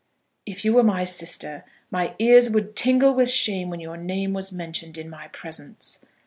[0.47, 4.51] "If you were my sister, my ears would tingle with shame when your name was
[4.51, 6.03] mentioned in my presence."